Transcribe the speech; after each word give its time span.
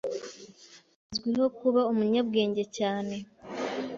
Azwiho 1.09 1.47
kuba 1.59 1.81
umunyabwenge 1.91 2.63
cyane. 2.77 3.15